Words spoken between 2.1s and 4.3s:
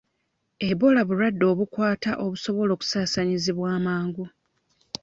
obusobola okusaasaanyizibwa amangu.